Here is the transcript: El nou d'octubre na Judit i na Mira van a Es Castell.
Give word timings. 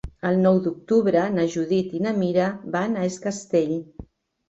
El 0.27 0.37
nou 0.45 0.55
d'octubre 0.67 1.27
na 1.35 1.45
Judit 1.57 1.95
i 2.01 2.03
na 2.09 2.17
Mira 2.25 2.51
van 2.79 2.99
a 2.99 3.09
Es 3.13 3.23
Castell. 3.31 3.81